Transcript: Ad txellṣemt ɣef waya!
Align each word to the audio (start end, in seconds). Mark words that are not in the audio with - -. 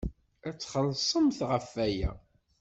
Ad 0.47 0.55
txellṣemt 0.57 1.39
ɣef 1.49 1.67
waya! 1.75 2.11